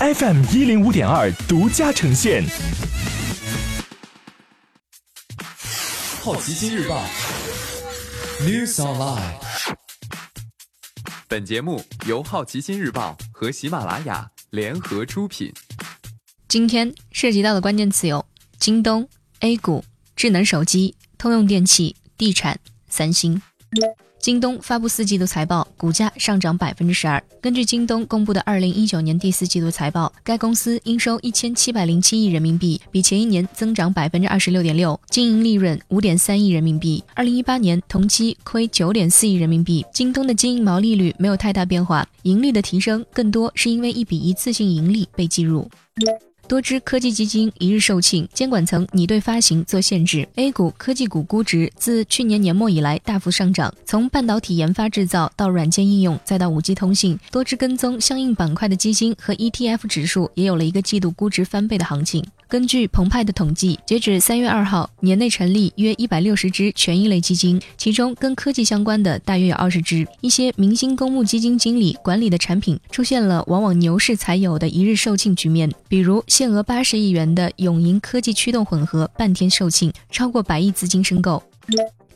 [0.00, 2.42] FM 一零五点二独家呈现。
[6.22, 7.04] 好奇心日报
[8.40, 9.34] ，News Online。
[11.28, 15.52] 本节目由好奇心日报和喜马拉雅联合出品。
[16.48, 18.24] 今天涉及到的关键词有：
[18.58, 19.06] 京东、
[19.40, 19.84] A 股、
[20.16, 22.58] 智能手机、通用电器、地产、
[22.88, 23.42] 三星。
[24.20, 27.22] 京东发布四季度财报，股价上涨百分之十二。
[27.40, 37.02] 根据京东公布的二零一九年第四季度财报，该公司应收一千七百零七亿人民币，比前一年增长百分之二十六点六，经营利润五点三亿人民币。
[37.14, 39.82] 二零一八年同期亏九点四亿人民币。
[39.94, 45.66] 京东的经营毛利率没有太大变化，盈利的提升更多是因为一笔一次性盈利被计入。
[46.50, 50.28] 多只科技基金一日售罄，监管层拟对发行做限制。
[50.34, 62.26] A 股科技股估值自去年年末以来大幅上涨，从半导体研发制造到软件应用，再到五 G 通信，多只跟踪相应板块的基金和 ETF 指数也有了一个季度估值翻倍的行情。
[62.48, 70.04] 根据澎湃的统计，截止三月二号，年内成立约一百六十只权益类基金，其中跟科技相关的大约有二十只。
[70.20, 81.42] 一些明星公募基金经理管理的产品出现了往往牛市才有的一日售罄局面，比如限额八十亿元的永盈科技驱动混合半天售罄，超过百亿资金申购。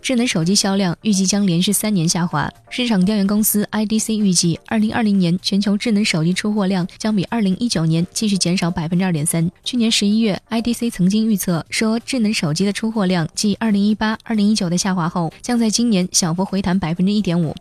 [0.00, 2.50] 智能手机销量预计将连续三年下滑。
[2.70, 9.47] 市场调研公司 IDC 预计，二零二零年全球智能手机出货量将比二零一九年继续减少百分之二点三。
[9.62, 17.55] 去年十一月，IDC 曾经预测说，智能手机的出货量继二零一八、二零一九的下滑后，将在今年小幅回弹百分之一点五。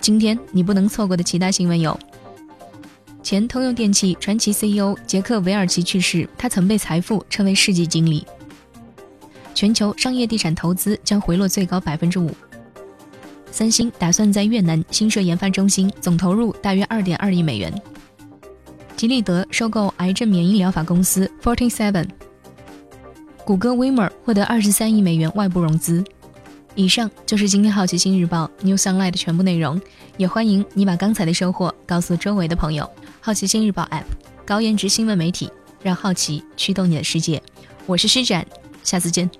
[0.00, 1.98] 今天你不能错过的其他新闻有：
[3.22, 8.26] 前通用电气传奇 CEO 杰克韦尔奇去世，他曾被财富称为世纪经理。
[9.54, 12.30] 全球商业地产投资将回落最高百分之五。
[13.50, 17.72] 三星打算在越南新设研发中心，总投入大约二点二亿美元。
[18.96, 22.08] 吉利德收购癌症免疫疗法公司 Forty Seven。
[23.44, 26.02] 谷歌 Wimmer 获得二十三亿美元外部融资。
[26.74, 29.78] 以上就是今天好奇心日报 New Sunlight 的全部内容，
[30.16, 32.90] 也欢迎你把刚才的收获告诉周围的朋友。
[33.24, 34.02] 好奇心日报 App，
[34.44, 35.48] 高颜值新闻媒体，
[35.80, 37.40] 让好奇驱动你的世界。
[37.86, 38.44] 我是施展，
[38.82, 39.30] 下次见。